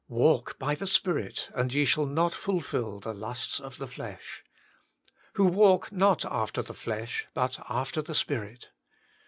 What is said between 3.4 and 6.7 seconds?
of the flesh."" Who walk not after